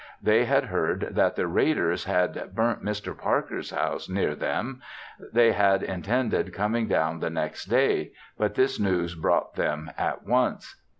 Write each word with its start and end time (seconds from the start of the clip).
They 0.19 0.45
had 0.45 0.63
heard 0.63 1.09
that 1.11 1.35
the 1.35 1.45
raiders 1.45 2.05
had 2.05 2.55
burnt 2.55 2.83
Mr. 2.83 3.15
Parker's 3.15 3.69
house 3.69 4.09
near 4.09 4.33
them; 4.33 4.81
they 5.31 5.51
had 5.51 5.83
intended 5.83 6.55
coming 6.55 6.87
down 6.87 7.19
the 7.19 7.29
next 7.29 7.65
day, 7.65 8.13
but 8.35 8.55
this 8.55 8.79
news 8.79 9.13
brought 9.13 9.53
them 9.53 9.91
at 9.99 10.25
once. 10.25 10.75